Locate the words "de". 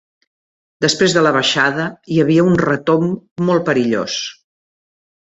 1.17-1.21